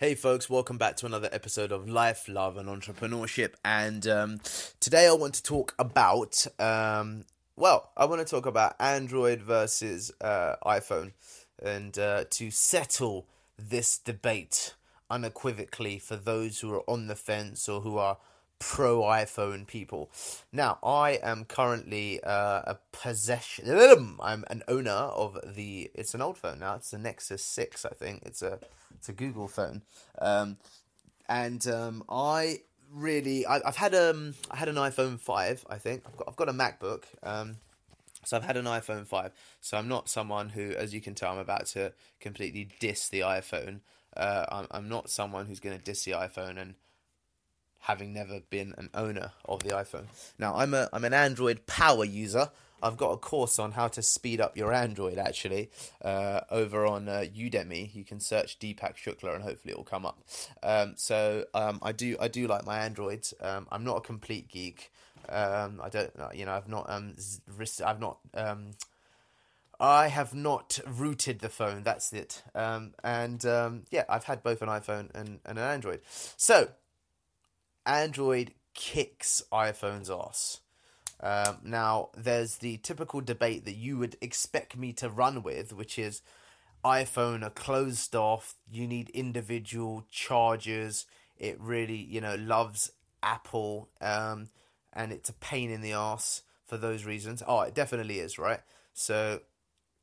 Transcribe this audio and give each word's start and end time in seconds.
Hey, 0.00 0.14
folks, 0.14 0.48
welcome 0.48 0.78
back 0.78 0.96
to 0.96 1.04
another 1.04 1.28
episode 1.30 1.70
of 1.70 1.86
Life, 1.86 2.26
Love, 2.26 2.56
and 2.56 2.70
Entrepreneurship. 2.70 3.52
And 3.62 4.06
um, 4.06 4.40
today 4.80 5.06
I 5.06 5.12
want 5.12 5.34
to 5.34 5.42
talk 5.42 5.74
about, 5.78 6.46
um, 6.58 7.26
well, 7.54 7.90
I 7.98 8.06
want 8.06 8.26
to 8.26 8.26
talk 8.26 8.46
about 8.46 8.76
Android 8.80 9.42
versus 9.42 10.10
uh, 10.22 10.54
iPhone 10.64 11.12
and 11.62 11.98
uh, 11.98 12.24
to 12.30 12.50
settle 12.50 13.26
this 13.58 13.98
debate 13.98 14.72
unequivocally 15.10 15.98
for 15.98 16.16
those 16.16 16.60
who 16.60 16.72
are 16.72 16.84
on 16.88 17.08
the 17.08 17.14
fence 17.14 17.68
or 17.68 17.82
who 17.82 17.98
are 17.98 18.16
pro 18.58 19.02
iPhone 19.02 19.66
people. 19.66 20.10
Now, 20.50 20.78
I 20.82 21.18
am 21.22 21.44
currently 21.44 22.24
uh, 22.24 22.62
a 22.64 22.78
possession. 22.92 23.68
I'm 24.22 24.44
an 24.48 24.62
owner 24.66 24.90
of 24.92 25.38
the. 25.44 25.90
It's 25.94 26.14
an 26.14 26.22
old 26.22 26.38
phone 26.38 26.60
now. 26.60 26.76
It's 26.76 26.94
a 26.94 26.98
Nexus 26.98 27.44
Six, 27.44 27.84
I 27.84 27.90
think. 27.90 28.22
It's 28.24 28.40
a 28.40 28.60
it's 29.00 29.08
a 29.08 29.12
Google 29.12 29.48
phone, 29.48 29.82
um, 30.20 30.58
and 31.28 31.66
um, 31.66 32.04
I 32.08 32.60
really 32.92 33.46
I, 33.46 33.60
have 33.64 33.76
had 33.76 33.94
um 33.94 34.34
I 34.50 34.56
had 34.56 34.68
an 34.68 34.76
iPhone 34.76 35.18
five. 35.18 35.64
I 35.68 35.78
think 35.78 36.02
I've 36.06 36.16
got 36.16 36.28
I've 36.28 36.36
got 36.36 36.48
a 36.50 36.52
MacBook. 36.52 37.04
Um, 37.22 37.56
so 38.24 38.36
I've 38.36 38.44
had 38.44 38.58
an 38.58 38.66
iPhone 38.66 39.06
5. 39.06 39.32
So 39.62 39.78
I'm 39.78 39.88
not 39.88 40.10
someone 40.10 40.50
who, 40.50 40.72
as 40.72 40.92
you 40.92 41.00
can 41.00 41.14
tell, 41.14 41.32
I'm 41.32 41.38
about 41.38 41.64
to 41.68 41.94
completely 42.20 42.68
diss 42.78 43.08
the 43.08 43.20
iPhone. 43.20 43.80
Uh, 44.14 44.44
I'm, 44.52 44.66
I'm 44.70 44.88
not 44.90 45.08
someone 45.08 45.46
who's 45.46 45.58
going 45.58 45.78
to 45.78 45.82
diss 45.82 46.04
the 46.04 46.12
iPhone 46.12 46.60
and 46.60 46.74
having 47.80 48.12
never 48.12 48.40
been 48.40 48.74
an 48.76 48.90
owner 48.92 49.32
of 49.46 49.62
the 49.62 49.70
iPhone. 49.70 50.04
Now, 50.38 50.54
I'm 50.54 50.74
a 50.74 50.88
I'm 50.92 51.04
an 51.04 51.14
Android 51.14 51.66
power 51.66 52.04
user. 52.04 52.50
I've 52.82 52.96
got 52.96 53.10
a 53.10 53.16
course 53.16 53.58
on 53.58 53.72
how 53.72 53.88
to 53.88 54.02
speed 54.02 54.40
up 54.40 54.56
your 54.56 54.72
Android 54.72 55.18
actually 55.18 55.70
uh, 56.02 56.40
over 56.50 56.86
on 56.86 57.08
uh, 57.08 57.24
Udemy. 57.34 57.94
You 57.94 58.04
can 58.04 58.20
search 58.20 58.58
Deepak 58.58 58.96
Shukla 58.96 59.34
and 59.34 59.42
hopefully 59.42 59.72
it 59.72 59.76
will 59.76 59.84
come 59.84 60.06
up. 60.06 60.22
Um, 60.62 60.94
so 60.96 61.44
um, 61.54 61.78
I 61.82 61.92
do 61.92 62.16
I 62.20 62.28
do 62.28 62.46
like 62.46 62.64
my 62.64 62.78
Androids. 62.78 63.34
Um, 63.40 63.66
I'm 63.70 63.84
not 63.84 63.98
a 63.98 64.00
complete 64.00 64.48
geek. 64.48 64.90
Um, 65.28 65.80
I 65.82 65.88
don't 65.88 66.10
you 66.34 66.46
know 66.46 66.52
I've 66.52 66.68
not 66.68 66.90
um 66.90 67.14
I've 67.84 68.00
not 68.00 68.18
um 68.34 68.70
I 69.78 70.08
have 70.08 70.34
not 70.34 70.78
rooted 70.86 71.40
the 71.40 71.48
phone. 71.48 71.82
That's 71.82 72.12
it. 72.12 72.42
Um, 72.54 72.92
and 73.02 73.42
yeah, 73.90 74.04
I've 74.08 74.24
had 74.24 74.42
both 74.42 74.60
an 74.60 74.68
iPhone 74.68 75.08
and, 75.14 75.40
and 75.46 75.58
an 75.58 75.64
Android. 75.64 76.00
So 76.36 76.68
Android 77.86 78.52
kicks 78.74 79.42
iPhone's 79.52 80.10
ass. 80.10 80.60
Um, 81.22 81.58
now, 81.62 82.10
there's 82.16 82.56
the 82.58 82.78
typical 82.78 83.20
debate 83.20 83.64
that 83.64 83.76
you 83.76 83.98
would 83.98 84.16
expect 84.20 84.76
me 84.76 84.92
to 84.94 85.10
run 85.10 85.42
with, 85.42 85.72
which 85.72 85.98
is 85.98 86.22
iPhone 86.84 87.42
are 87.42 87.50
closed 87.50 88.16
off. 88.16 88.54
You 88.70 88.86
need 88.86 89.10
individual 89.10 90.06
chargers. 90.10 91.06
It 91.36 91.60
really, 91.60 91.96
you 91.96 92.20
know, 92.20 92.36
loves 92.36 92.92
Apple, 93.22 93.90
um, 94.00 94.48
and 94.92 95.12
it's 95.12 95.28
a 95.28 95.34
pain 95.34 95.70
in 95.70 95.82
the 95.82 95.92
ass 95.92 96.42
for 96.66 96.76
those 96.76 97.04
reasons. 97.04 97.42
Oh, 97.46 97.60
it 97.60 97.74
definitely 97.74 98.18
is, 98.18 98.38
right? 98.38 98.60
So, 98.94 99.40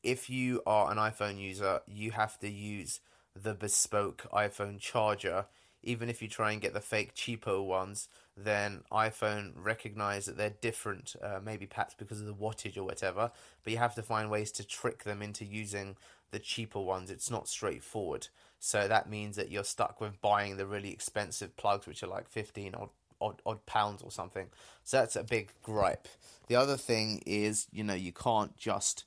if 0.04 0.30
you 0.30 0.62
are 0.68 0.92
an 0.92 0.98
iPhone 0.98 1.40
user, 1.40 1.82
you 1.88 2.12
have 2.12 2.38
to 2.40 2.50
use 2.50 3.00
the 3.36 3.54
bespoke 3.54 4.26
iPhone 4.32 4.80
charger 4.80 5.46
even 5.88 6.10
if 6.10 6.22
you 6.22 6.28
try 6.28 6.52
and 6.52 6.62
get 6.62 6.74
the 6.74 6.82
fake 6.82 7.16
cheapo 7.16 7.66
ones, 7.66 8.10
then 8.36 8.82
iPhone 8.92 9.54
recognize 9.56 10.26
that 10.26 10.38
they're 10.38 10.54
different, 10.62 11.16
uh, 11.24 11.40
maybe 11.44 11.66
perhaps 11.66 11.94
because 11.94 12.20
of 12.20 12.28
the 12.28 12.34
wattage 12.34 12.78
or 12.78 12.84
whatever. 12.84 13.32
But 13.64 13.72
you 13.72 13.80
have 13.80 13.96
to 13.96 14.04
find 14.04 14.30
ways 14.30 14.52
to 14.54 14.68
trick 14.68 15.06
them 15.06 15.22
into 15.22 15.46
using 15.46 15.96
the 16.32 16.40
cheaper 16.40 16.82
ones. 16.82 17.10
It's 17.10 17.32
not 17.32 17.48
straightforward. 17.48 18.28
So 18.60 18.88
that 18.88 19.10
means 19.10 19.38
that 19.38 19.50
you're 19.50 19.64
stuck 19.64 20.02
with 20.02 20.20
buying 20.20 20.58
the 20.58 20.68
really 20.68 20.92
expensive 20.92 21.56
plugs, 21.56 21.88
which 21.88 22.04
are 22.04 22.08
like 22.08 22.28
15 22.28 22.76
odd, 22.76 22.90
odd, 23.22 23.42
odd 23.46 23.66
pounds 23.66 24.02
or 24.02 24.12
something. 24.12 24.48
So 24.84 24.98
that's 24.98 25.16
a 25.16 25.24
big 25.24 25.54
gripe. 25.64 26.08
The 26.48 26.58
other 26.58 26.76
thing 26.76 27.24
is, 27.26 27.68
you 27.72 27.84
know, 27.86 27.94
you 27.94 28.12
can't 28.12 28.58
just 28.58 29.06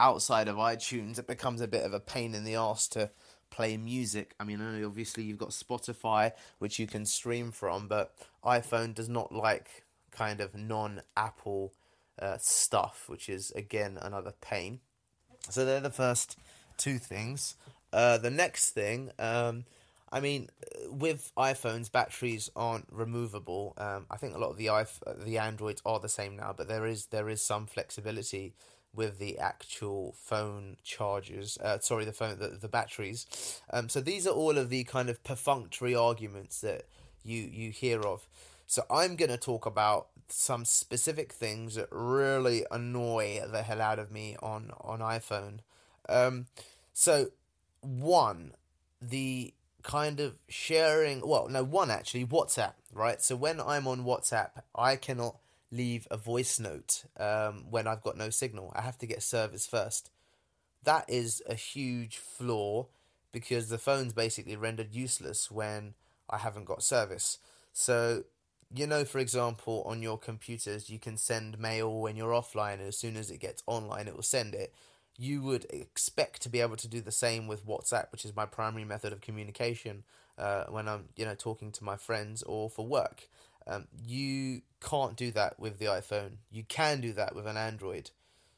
outside 0.00 0.48
of 0.48 0.56
iTunes, 0.56 1.18
it 1.18 1.26
becomes 1.26 1.60
a 1.60 1.68
bit 1.68 1.84
of 1.84 1.92
a 1.92 2.00
pain 2.00 2.34
in 2.34 2.42
the 2.42 2.54
ass 2.54 2.88
to 2.88 3.10
play 3.50 3.76
music. 3.76 4.34
I 4.40 4.44
mean, 4.44 4.60
obviously 4.84 5.24
you've 5.24 5.38
got 5.38 5.50
Spotify, 5.50 6.32
which 6.58 6.78
you 6.78 6.86
can 6.86 7.04
stream 7.04 7.52
from, 7.52 7.88
but 7.88 8.14
iPhone 8.44 8.94
does 8.94 9.08
not 9.08 9.32
like 9.32 9.84
kind 10.10 10.40
of 10.40 10.54
non 10.54 11.02
Apple 11.16 11.72
uh, 12.20 12.38
stuff, 12.38 13.04
which 13.08 13.28
is 13.28 13.50
again 13.52 13.98
another 14.00 14.32
pain. 14.40 14.80
So 15.48 15.64
they're 15.64 15.80
the 15.80 15.90
first 15.90 16.36
two 16.76 16.98
things. 16.98 17.56
Uh, 17.92 18.18
the 18.18 18.30
next 18.30 18.70
thing, 18.70 19.10
um, 19.18 19.64
I 20.12 20.20
mean, 20.20 20.48
with 20.88 21.32
iPhones, 21.36 21.90
batteries 21.90 22.50
aren't 22.54 22.86
removable. 22.90 23.74
Um, 23.78 24.06
I 24.10 24.16
think 24.16 24.34
a 24.34 24.38
lot 24.38 24.50
of 24.50 24.56
the 24.56 24.66
iPh- 24.66 25.24
the 25.24 25.38
Androids 25.38 25.82
are 25.84 26.00
the 26.00 26.08
same 26.08 26.36
now, 26.36 26.54
but 26.56 26.68
there 26.68 26.86
is 26.86 27.06
there 27.06 27.28
is 27.28 27.42
some 27.42 27.66
flexibility 27.66 28.54
with 28.94 29.18
the 29.18 29.38
actual 29.38 30.14
phone 30.18 30.76
chargers. 30.82 31.58
Uh, 31.58 31.78
sorry, 31.78 32.04
the 32.04 32.12
phone, 32.12 32.38
the, 32.38 32.48
the 32.48 32.68
batteries. 32.68 33.60
Um, 33.72 33.88
so 33.88 34.00
these 34.00 34.26
are 34.26 34.34
all 34.34 34.58
of 34.58 34.68
the 34.68 34.84
kind 34.84 35.08
of 35.08 35.22
perfunctory 35.22 35.94
arguments 35.94 36.60
that 36.60 36.86
you 37.22 37.42
you 37.42 37.70
hear 37.70 38.00
of. 38.00 38.26
So 38.66 38.82
I'm 38.90 39.16
going 39.16 39.30
to 39.30 39.36
talk 39.36 39.66
about 39.66 40.08
some 40.28 40.64
specific 40.64 41.32
things 41.32 41.74
that 41.74 41.88
really 41.90 42.64
annoy 42.70 43.40
the 43.50 43.62
hell 43.62 43.80
out 43.80 43.98
of 43.98 44.10
me 44.10 44.36
on 44.42 44.72
on 44.80 45.00
iPhone. 45.00 45.60
Um, 46.08 46.46
so 46.92 47.30
one, 47.80 48.52
the 49.00 49.54
kind 49.82 50.20
of 50.20 50.34
sharing. 50.48 51.26
Well, 51.26 51.48
no, 51.48 51.62
one 51.62 51.90
actually 51.90 52.26
WhatsApp. 52.26 52.74
Right. 52.92 53.22
So 53.22 53.36
when 53.36 53.60
I'm 53.60 53.86
on 53.86 54.04
WhatsApp, 54.04 54.50
I 54.74 54.96
cannot 54.96 55.36
leave 55.70 56.06
a 56.10 56.16
voice 56.16 56.58
note 56.58 57.04
um, 57.18 57.66
when 57.70 57.86
I've 57.86 58.02
got 58.02 58.16
no 58.16 58.30
signal. 58.30 58.72
I 58.74 58.82
have 58.82 58.98
to 58.98 59.06
get 59.06 59.22
service 59.22 59.66
first. 59.66 60.10
That 60.82 61.04
is 61.08 61.42
a 61.48 61.54
huge 61.54 62.16
flaw 62.18 62.86
because 63.32 63.68
the 63.68 63.78
phone's 63.78 64.12
basically 64.12 64.56
rendered 64.56 64.94
useless 64.94 65.50
when 65.50 65.94
I 66.28 66.38
haven't 66.38 66.64
got 66.64 66.82
service. 66.82 67.38
So, 67.72 68.24
you 68.74 68.86
know, 68.86 69.04
for 69.04 69.18
example, 69.18 69.82
on 69.86 70.02
your 70.02 70.18
computers, 70.18 70.90
you 70.90 70.98
can 70.98 71.16
send 71.16 71.58
mail 71.58 72.00
when 72.00 72.16
you're 72.16 72.32
offline, 72.32 72.74
and 72.74 72.88
as 72.88 72.98
soon 72.98 73.16
as 73.16 73.30
it 73.30 73.38
gets 73.38 73.62
online, 73.66 74.08
it 74.08 74.16
will 74.16 74.22
send 74.22 74.54
it. 74.54 74.74
You 75.16 75.42
would 75.42 75.66
expect 75.70 76.42
to 76.42 76.48
be 76.48 76.60
able 76.60 76.76
to 76.76 76.88
do 76.88 77.00
the 77.00 77.12
same 77.12 77.46
with 77.46 77.66
WhatsApp, 77.66 78.10
which 78.10 78.24
is 78.24 78.34
my 78.34 78.46
primary 78.46 78.84
method 78.84 79.12
of 79.12 79.20
communication 79.20 80.04
uh, 80.38 80.64
when 80.68 80.88
I'm, 80.88 81.08
you 81.16 81.24
know, 81.24 81.34
talking 81.34 81.72
to 81.72 81.84
my 81.84 81.96
friends 81.96 82.42
or 82.42 82.70
for 82.70 82.86
work. 82.86 83.28
Um, 83.66 83.86
you 84.06 84.62
can't 84.80 85.16
do 85.16 85.30
that 85.32 85.58
with 85.58 85.78
the 85.78 85.86
iPhone. 85.86 86.38
You 86.50 86.64
can 86.64 87.00
do 87.00 87.12
that 87.12 87.34
with 87.34 87.46
an 87.46 87.56
Android. 87.56 88.10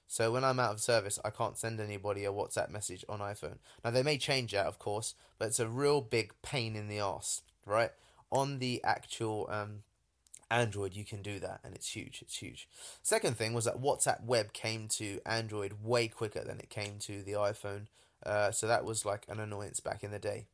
So 0.06 0.30
when 0.30 0.44
I'm 0.44 0.60
out 0.60 0.72
of 0.72 0.80
service, 0.80 1.18
I 1.24 1.30
can't 1.30 1.56
send 1.56 1.80
anybody 1.80 2.24
a 2.24 2.32
WhatsApp 2.32 2.70
message 2.70 3.04
on 3.08 3.20
iPhone. 3.20 3.58
Now 3.82 3.90
they 3.90 4.02
may 4.02 4.18
change 4.18 4.52
that, 4.52 4.66
of 4.66 4.78
course, 4.78 5.14
but 5.38 5.48
it's 5.48 5.60
a 5.60 5.68
real 5.68 6.00
big 6.02 6.34
pain 6.42 6.76
in 6.76 6.88
the 6.88 6.98
ass, 6.98 7.42
right? 7.64 7.92
On 8.30 8.58
the 8.58 8.82
actual 8.84 9.48
um, 9.50 9.84
Android, 10.50 10.94
you 10.94 11.04
can 11.04 11.22
do 11.22 11.38
that, 11.38 11.60
and 11.64 11.74
it's 11.74 11.96
huge. 11.96 12.20
It's 12.20 12.36
huge. 12.36 12.68
Second 13.02 13.38
thing 13.38 13.54
was 13.54 13.64
that 13.64 13.80
WhatsApp 13.80 14.22
Web 14.22 14.52
came 14.52 14.86
to 14.88 15.18
Android 15.24 15.76
way 15.82 16.08
quicker 16.08 16.44
than 16.44 16.58
it 16.58 16.68
came 16.68 16.98
to 17.00 17.22
the 17.22 17.32
iPhone. 17.32 17.86
Uh, 18.24 18.50
so 18.50 18.66
that 18.66 18.84
was 18.84 19.06
like 19.06 19.24
an 19.28 19.40
annoyance 19.40 19.80
back 19.80 20.04
in 20.04 20.10
the 20.10 20.18
day. 20.18 20.44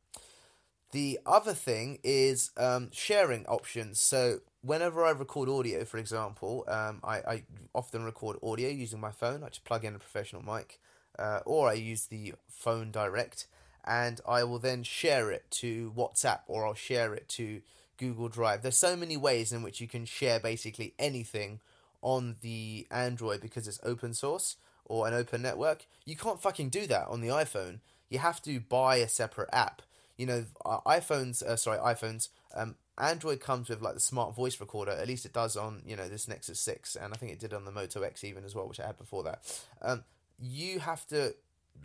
The 0.91 1.19
other 1.25 1.53
thing 1.53 1.99
is 2.03 2.51
um, 2.57 2.89
sharing 2.91 3.45
options. 3.45 3.99
So 4.01 4.39
whenever 4.61 5.05
I 5.05 5.11
record 5.11 5.47
audio, 5.47 5.85
for 5.85 5.97
example, 5.97 6.65
um, 6.67 6.99
I, 7.03 7.17
I 7.17 7.43
often 7.75 8.03
record 8.03 8.37
audio 8.41 8.69
using 8.69 8.99
my 8.99 9.11
phone. 9.11 9.43
I 9.43 9.49
just 9.49 9.65
plug 9.65 9.85
in 9.85 9.95
a 9.95 9.99
professional 9.99 10.41
mic, 10.41 10.79
uh, 11.17 11.41
or 11.45 11.69
I 11.69 11.73
use 11.73 12.07
the 12.07 12.33
phone 12.47 12.91
direct, 12.91 13.45
and 13.85 14.19
I 14.27 14.43
will 14.43 14.59
then 14.59 14.83
share 14.83 15.31
it 15.31 15.45
to 15.51 15.93
WhatsApp 15.95 16.39
or 16.47 16.65
I'll 16.65 16.73
share 16.73 17.13
it 17.13 17.27
to 17.29 17.61
Google 17.97 18.29
Drive. 18.29 18.63
There's 18.63 18.77
so 18.77 18.95
many 18.95 19.17
ways 19.17 19.51
in 19.51 19.61
which 19.61 19.79
you 19.79 19.87
can 19.87 20.05
share 20.05 20.39
basically 20.39 20.93
anything 20.97 21.59
on 22.01 22.37
the 22.41 22.87
Android 22.89 23.41
because 23.41 23.67
it's 23.67 23.79
open 23.83 24.13
source 24.13 24.55
or 24.85 25.07
an 25.07 25.13
open 25.13 25.41
network. 25.41 25.85
You 26.05 26.15
can't 26.15 26.41
fucking 26.41 26.69
do 26.69 26.87
that 26.87 27.07
on 27.07 27.21
the 27.21 27.27
iPhone. 27.27 27.79
You 28.09 28.19
have 28.19 28.41
to 28.43 28.59
buy 28.59 28.97
a 28.97 29.07
separate 29.07 29.49
app 29.53 29.83
you 30.19 30.25
know, 30.25 30.43
iPhones, 30.85 31.41
uh, 31.41 31.55
sorry, 31.55 31.77
iPhones, 31.79 32.27
um, 32.53 32.75
Android 32.97 33.39
comes 33.39 33.69
with 33.69 33.81
like 33.81 33.93
the 33.93 34.01
smart 34.01 34.35
voice 34.35 34.59
recorder. 34.59 34.91
At 34.91 35.07
least 35.07 35.25
it 35.25 35.31
does 35.31 35.55
on 35.55 35.81
you 35.85 35.95
know 35.95 36.09
this 36.09 36.27
Nexus 36.27 36.59
Six, 36.59 36.97
and 36.97 37.13
I 37.13 37.17
think 37.17 37.31
it 37.31 37.39
did 37.39 37.53
on 37.53 37.63
the 37.63 37.71
Moto 37.71 38.01
X 38.01 38.25
even 38.25 38.43
as 38.43 38.53
well, 38.53 38.67
which 38.67 38.81
I 38.81 38.85
had 38.85 38.97
before 38.97 39.23
that. 39.23 39.63
Um, 39.81 40.03
you 40.37 40.79
have 40.79 41.07
to 41.07 41.35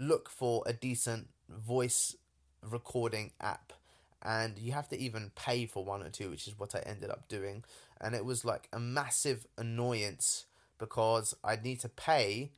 look 0.00 0.28
for 0.28 0.64
a 0.66 0.72
decent 0.72 1.28
voice 1.48 2.16
recording 2.60 3.30
app, 3.40 3.72
and 4.20 4.58
you 4.58 4.72
have 4.72 4.88
to 4.88 4.98
even 4.98 5.30
pay 5.36 5.66
for 5.66 5.84
one 5.84 6.02
or 6.02 6.10
two, 6.10 6.30
which 6.30 6.48
is 6.48 6.58
what 6.58 6.74
I 6.74 6.80
ended 6.80 7.10
up 7.10 7.28
doing. 7.28 7.62
And 8.00 8.16
it 8.16 8.24
was 8.24 8.44
like 8.44 8.68
a 8.72 8.80
massive 8.80 9.46
annoyance 9.56 10.46
because 10.78 11.36
I'd 11.44 11.62
need 11.62 11.78
to 11.80 11.88
pay 11.88 12.50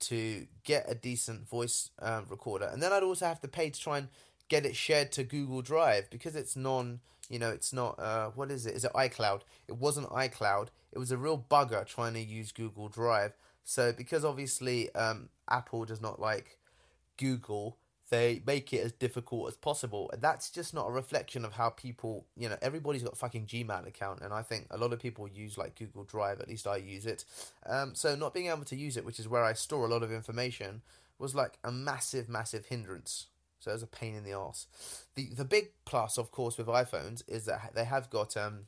to 0.00 0.46
get 0.64 0.84
a 0.86 0.94
decent 0.94 1.48
voice 1.48 1.88
uh, 1.98 2.20
recorder, 2.28 2.66
and 2.66 2.82
then 2.82 2.92
I'd 2.92 3.02
also 3.02 3.24
have 3.24 3.40
to 3.40 3.48
pay 3.48 3.70
to 3.70 3.80
try 3.80 3.96
and 3.96 4.08
get 4.48 4.66
it 4.66 4.76
shared 4.76 5.12
to 5.12 5.24
Google 5.24 5.62
Drive 5.62 6.10
because 6.10 6.36
it's 6.36 6.56
non. 6.56 7.00
You 7.28 7.38
know, 7.38 7.50
it's 7.50 7.72
not. 7.72 7.98
Uh, 7.98 8.30
what 8.34 8.50
is 8.50 8.66
it? 8.66 8.74
Is 8.74 8.84
it 8.84 8.92
iCloud? 8.92 9.42
It 9.66 9.76
wasn't 9.76 10.08
iCloud. 10.08 10.68
It 10.92 10.98
was 10.98 11.12
a 11.12 11.18
real 11.18 11.44
bugger 11.50 11.86
trying 11.86 12.14
to 12.14 12.20
use 12.20 12.52
Google 12.52 12.88
Drive. 12.88 13.32
So 13.64 13.92
because 13.92 14.24
obviously 14.24 14.94
um, 14.94 15.28
Apple 15.50 15.84
does 15.84 16.00
not 16.00 16.18
like 16.18 16.56
Google, 17.18 17.76
they 18.10 18.42
make 18.46 18.72
it 18.72 18.78
as 18.78 18.92
difficult 18.92 19.48
as 19.48 19.56
possible. 19.56 20.10
And 20.12 20.22
that's 20.22 20.50
just 20.50 20.72
not 20.72 20.88
a 20.88 20.90
reflection 20.90 21.44
of 21.44 21.52
how 21.52 21.70
people, 21.70 22.24
you 22.36 22.48
know, 22.48 22.56
everybody's 22.62 23.02
got 23.02 23.12
a 23.12 23.16
fucking 23.16 23.46
Gmail 23.46 23.86
account, 23.86 24.20
and 24.22 24.32
I 24.32 24.42
think 24.42 24.66
a 24.70 24.78
lot 24.78 24.92
of 24.92 25.00
people 25.00 25.28
use 25.28 25.58
like 25.58 25.78
Google 25.78 26.04
Drive. 26.04 26.40
At 26.40 26.48
least 26.48 26.66
I 26.66 26.76
use 26.76 27.04
it. 27.04 27.24
Um, 27.66 27.94
so 27.94 28.14
not 28.14 28.32
being 28.32 28.46
able 28.46 28.64
to 28.64 28.76
use 28.76 28.96
it, 28.96 29.04
which 29.04 29.20
is 29.20 29.28
where 29.28 29.44
I 29.44 29.52
store 29.52 29.84
a 29.84 29.88
lot 29.90 30.02
of 30.02 30.12
information, 30.12 30.82
was 31.18 31.34
like 31.34 31.58
a 31.62 31.70
massive, 31.70 32.28
massive 32.28 32.66
hindrance. 32.66 33.26
So 33.58 33.70
it 33.70 33.74
was 33.74 33.82
a 33.82 33.88
pain 33.88 34.14
in 34.14 34.24
the 34.24 34.32
ass. 34.32 34.66
The 35.14 35.30
the 35.34 35.44
big 35.44 35.70
plus, 35.84 36.18
of 36.18 36.30
course, 36.30 36.58
with 36.58 36.66
iPhones 36.66 37.22
is 37.28 37.46
that 37.46 37.72
they 37.74 37.84
have 37.84 38.10
got 38.10 38.36
um, 38.36 38.66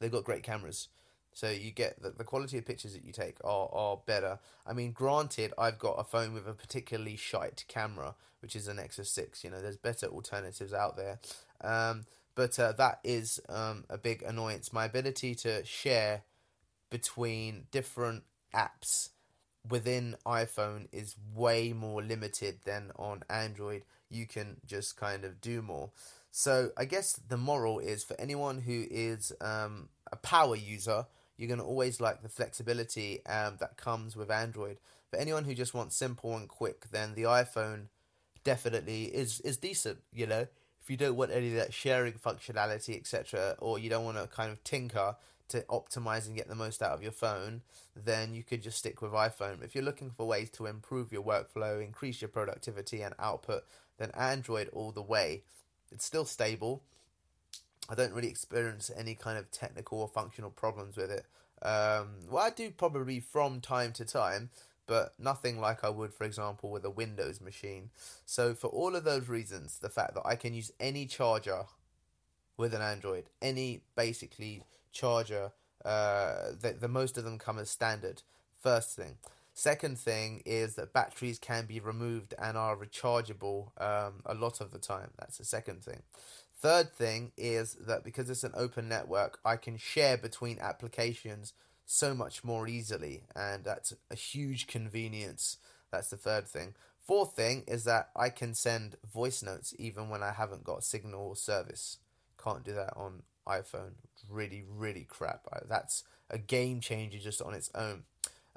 they've 0.00 0.12
got 0.12 0.24
great 0.24 0.42
cameras. 0.42 0.88
So 1.34 1.50
you 1.50 1.72
get 1.72 2.00
the, 2.00 2.10
the 2.10 2.24
quality 2.24 2.58
of 2.58 2.64
pictures 2.64 2.92
that 2.92 3.04
you 3.04 3.12
take 3.12 3.38
are, 3.42 3.68
are 3.72 3.98
better. 4.06 4.38
I 4.64 4.72
mean, 4.72 4.92
granted, 4.92 5.52
I've 5.58 5.80
got 5.80 5.94
a 5.98 6.04
phone 6.04 6.32
with 6.32 6.46
a 6.46 6.52
particularly 6.52 7.16
shite 7.16 7.64
camera, 7.66 8.14
which 8.40 8.54
is 8.54 8.68
a 8.68 8.74
Nexus 8.74 9.10
6. 9.10 9.42
You 9.42 9.50
know, 9.50 9.60
there's 9.60 9.76
better 9.76 10.06
alternatives 10.06 10.72
out 10.72 10.96
there. 10.96 11.18
Um, 11.60 12.04
but 12.36 12.58
uh, 12.58 12.72
that 12.72 13.00
is 13.02 13.40
um, 13.48 13.84
a 13.90 13.98
big 13.98 14.22
annoyance. 14.22 14.72
My 14.72 14.84
ability 14.84 15.34
to 15.36 15.64
share 15.64 16.22
between 16.88 17.66
different 17.72 18.22
apps 18.54 19.08
within 19.68 20.16
iPhone 20.26 20.86
is 20.92 21.16
way 21.34 21.72
more 21.72 22.02
limited 22.02 22.58
than 22.64 22.92
on 22.96 23.22
Android. 23.28 23.82
You 24.14 24.26
can 24.26 24.56
just 24.66 24.96
kind 24.96 25.24
of 25.24 25.40
do 25.40 25.62
more. 25.62 25.90
So 26.30 26.70
I 26.76 26.84
guess 26.84 27.12
the 27.12 27.36
moral 27.36 27.78
is 27.78 28.04
for 28.04 28.18
anyone 28.20 28.60
who 28.60 28.86
is 28.90 29.32
um, 29.40 29.88
a 30.10 30.16
power 30.16 30.56
user 30.56 31.06
you're 31.36 31.48
going 31.48 31.60
to 31.60 31.66
always 31.66 32.00
like 32.00 32.22
the 32.22 32.28
flexibility 32.28 33.24
um, 33.26 33.56
that 33.58 33.76
comes 33.76 34.16
with 34.16 34.30
Android. 34.30 34.78
For 35.10 35.16
anyone 35.16 35.44
who 35.44 35.54
just 35.54 35.74
wants 35.74 35.96
simple 35.96 36.36
and 36.36 36.48
quick, 36.48 36.86
then 36.90 37.14
the 37.14 37.24
iPhone 37.24 37.86
definitely 38.44 39.04
is 39.04 39.40
is 39.40 39.56
decent. 39.56 39.98
You 40.12 40.26
know, 40.26 40.46
if 40.80 40.90
you 40.90 40.96
don't 40.96 41.16
want 41.16 41.32
any 41.32 41.48
of 41.48 41.56
that 41.56 41.74
sharing 41.74 42.14
functionality, 42.14 42.96
etc., 42.96 43.56
or 43.58 43.78
you 43.78 43.90
don't 43.90 44.04
want 44.04 44.18
to 44.18 44.26
kind 44.28 44.52
of 44.52 44.62
tinker 44.64 45.16
to 45.48 45.60
optimize 45.62 46.26
and 46.26 46.36
get 46.36 46.48
the 46.48 46.54
most 46.54 46.82
out 46.82 46.92
of 46.92 47.02
your 47.02 47.12
phone, 47.12 47.62
then 47.94 48.34
you 48.34 48.42
could 48.42 48.62
just 48.62 48.78
stick 48.78 49.02
with 49.02 49.12
iPhone. 49.12 49.62
If 49.62 49.74
you're 49.74 49.84
looking 49.84 50.10
for 50.10 50.26
ways 50.26 50.50
to 50.50 50.66
improve 50.66 51.12
your 51.12 51.22
workflow, 51.22 51.84
increase 51.84 52.20
your 52.22 52.28
productivity 52.28 53.02
and 53.02 53.14
output, 53.18 53.64
then 53.98 54.10
Android 54.12 54.68
all 54.72 54.90
the 54.90 55.02
way. 55.02 55.42
It's 55.92 56.04
still 56.04 56.24
stable 56.24 56.82
I 57.88 57.94
don't 57.94 58.12
really 58.12 58.28
experience 58.28 58.90
any 58.96 59.14
kind 59.14 59.38
of 59.38 59.50
technical 59.50 60.00
or 60.00 60.08
functional 60.08 60.50
problems 60.50 60.96
with 60.96 61.10
it. 61.10 61.26
Um, 61.62 62.16
well, 62.30 62.44
I 62.44 62.50
do 62.50 62.70
probably 62.70 63.20
from 63.20 63.60
time 63.60 63.92
to 63.94 64.04
time, 64.04 64.50
but 64.86 65.14
nothing 65.18 65.60
like 65.60 65.84
I 65.84 65.90
would, 65.90 66.12
for 66.12 66.24
example, 66.24 66.70
with 66.70 66.84
a 66.84 66.90
Windows 66.90 67.40
machine. 67.40 67.90
So, 68.24 68.54
for 68.54 68.68
all 68.68 68.96
of 68.96 69.04
those 69.04 69.28
reasons, 69.28 69.78
the 69.78 69.88
fact 69.88 70.14
that 70.14 70.26
I 70.26 70.36
can 70.36 70.54
use 70.54 70.72
any 70.80 71.06
charger 71.06 71.64
with 72.56 72.74
an 72.74 72.82
Android, 72.82 73.24
any 73.42 73.82
basically 73.96 74.62
charger, 74.94 75.52
uh, 75.84 76.52
the, 76.58 76.76
the 76.80 76.88
most 76.88 77.18
of 77.18 77.24
them 77.24 77.38
come 77.38 77.58
as 77.58 77.68
standard. 77.68 78.22
First 78.62 78.96
thing. 78.96 79.18
Second 79.52 79.98
thing 79.98 80.42
is 80.46 80.74
that 80.74 80.92
batteries 80.92 81.38
can 81.38 81.66
be 81.66 81.78
removed 81.78 82.34
and 82.38 82.56
are 82.56 82.76
rechargeable 82.76 83.68
um, 83.80 84.14
a 84.24 84.34
lot 84.34 84.60
of 84.60 84.72
the 84.72 84.78
time. 84.78 85.10
That's 85.18 85.38
the 85.38 85.44
second 85.44 85.84
thing. 85.84 86.02
Third 86.56 86.92
thing 86.92 87.32
is 87.36 87.74
that 87.74 88.04
because 88.04 88.30
it's 88.30 88.42
an 88.42 88.54
open 88.56 88.88
network, 88.88 89.38
I 89.44 89.56
can 89.56 89.76
share 89.76 90.16
between 90.16 90.58
applications 90.58 91.52
so 91.84 92.14
much 92.14 92.42
more 92.42 92.66
easily, 92.66 93.24
and 93.36 93.64
that's 93.64 93.92
a 94.10 94.14
huge 94.16 94.66
convenience. 94.66 95.58
That's 95.92 96.08
the 96.08 96.16
third 96.16 96.48
thing. 96.48 96.74
Fourth 97.06 97.36
thing 97.36 97.64
is 97.68 97.84
that 97.84 98.08
I 98.16 98.30
can 98.30 98.54
send 98.54 98.96
voice 99.12 99.42
notes 99.42 99.74
even 99.78 100.08
when 100.08 100.22
I 100.22 100.32
haven't 100.32 100.64
got 100.64 100.82
signal 100.82 101.28
or 101.28 101.36
service. 101.36 101.98
Can't 102.42 102.64
do 102.64 102.72
that 102.72 102.94
on 102.96 103.22
iPhone. 103.48 103.92
Really, 104.28 104.64
really 104.68 105.06
crap. 105.08 105.46
That's 105.68 106.04
a 106.30 106.38
game 106.38 106.80
changer 106.80 107.18
just 107.18 107.42
on 107.42 107.54
its 107.54 107.70
own. 107.74 108.04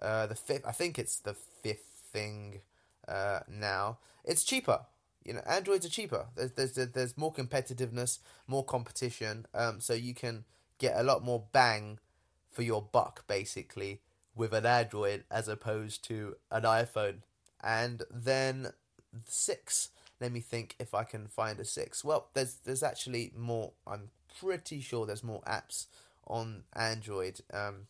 Uh, 0.01 0.27
the 0.27 0.35
fifth, 0.35 0.65
I 0.65 0.71
think 0.71 0.97
it's 0.97 1.19
the 1.19 1.33
fifth 1.33 2.03
thing 2.11 2.61
uh, 3.07 3.39
now. 3.49 3.99
It's 4.23 4.43
cheaper 4.43 4.81
you 5.27 5.33
know 5.33 5.41
androids 5.45 5.85
are 5.85 5.89
cheaper 5.89 6.27
there's 6.35 6.53
there's 6.53 6.73
there's 6.73 7.17
more 7.17 7.33
competitiveness 7.33 8.19
more 8.47 8.63
competition 8.63 9.45
um 9.53 9.79
so 9.79 9.93
you 9.93 10.15
can 10.15 10.45
get 10.79 10.95
a 10.95 11.03
lot 11.03 11.23
more 11.23 11.43
bang 11.51 11.99
for 12.49 12.63
your 12.63 12.81
buck 12.81 13.27
basically 13.27 13.99
with 14.35 14.53
an 14.53 14.65
android 14.65 15.25
as 15.29 15.47
opposed 15.47 16.03
to 16.03 16.35
an 16.49 16.63
iphone 16.63 17.17
and 17.61 18.03
then 18.09 18.69
6 19.25 19.89
let 20.21 20.31
me 20.31 20.39
think 20.39 20.75
if 20.79 20.93
i 20.93 21.03
can 21.03 21.27
find 21.27 21.59
a 21.59 21.65
6 21.65 22.03
well 22.05 22.29
there's 22.33 22.55
there's 22.63 22.83
actually 22.83 23.31
more 23.35 23.73
i'm 23.85 24.09
pretty 24.39 24.81
sure 24.81 25.05
there's 25.05 25.23
more 25.23 25.41
apps 25.41 25.87
on 26.25 26.63
android 26.75 27.39
um 27.53 27.87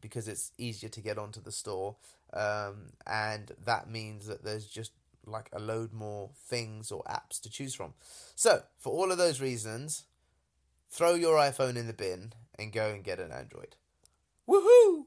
because 0.00 0.28
it's 0.28 0.52
easier 0.58 0.88
to 0.88 1.00
get 1.00 1.18
onto 1.18 1.40
the 1.40 1.52
store 1.52 1.96
um, 2.32 2.92
and 3.06 3.52
that 3.64 3.90
means 3.90 4.26
that 4.26 4.44
there's 4.44 4.66
just 4.66 4.92
like 5.26 5.50
a 5.52 5.58
load 5.58 5.92
more 5.92 6.30
things 6.46 6.90
or 6.90 7.02
apps 7.04 7.40
to 7.42 7.50
choose 7.50 7.74
from. 7.74 7.94
So, 8.34 8.62
for 8.78 8.92
all 8.92 9.10
of 9.12 9.18
those 9.18 9.40
reasons, 9.40 10.04
throw 10.90 11.14
your 11.14 11.36
iPhone 11.36 11.76
in 11.76 11.86
the 11.86 11.92
bin 11.92 12.32
and 12.58 12.72
go 12.72 12.90
and 12.90 13.04
get 13.04 13.20
an 13.20 13.32
Android. 13.32 13.76
Woohoo! 14.48 14.99